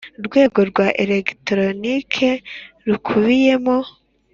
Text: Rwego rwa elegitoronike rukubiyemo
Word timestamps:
Rwego 0.25 0.59
rwa 0.69 0.87
elegitoronike 1.03 2.29
rukubiyemo 2.87 3.77